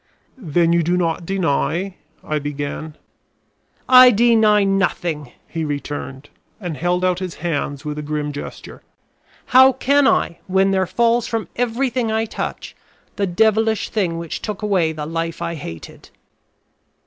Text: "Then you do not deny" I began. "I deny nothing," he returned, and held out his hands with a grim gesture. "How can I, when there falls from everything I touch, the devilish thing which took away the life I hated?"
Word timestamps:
"Then 0.35 0.73
you 0.73 0.81
do 0.81 0.97
not 0.97 1.27
deny" 1.27 1.93
I 2.23 2.39
began. 2.39 2.95
"I 3.87 4.09
deny 4.09 4.63
nothing," 4.63 5.31
he 5.47 5.63
returned, 5.63 6.31
and 6.59 6.75
held 6.75 7.05
out 7.05 7.19
his 7.19 7.35
hands 7.35 7.85
with 7.85 7.99
a 7.99 8.01
grim 8.01 8.31
gesture. 8.33 8.81
"How 9.45 9.73
can 9.73 10.07
I, 10.07 10.39
when 10.47 10.71
there 10.71 10.87
falls 10.87 11.27
from 11.27 11.49
everything 11.55 12.11
I 12.11 12.25
touch, 12.25 12.75
the 13.15 13.27
devilish 13.27 13.89
thing 13.89 14.17
which 14.17 14.41
took 14.41 14.63
away 14.63 14.91
the 14.91 15.05
life 15.05 15.39
I 15.39 15.53
hated?" 15.53 16.09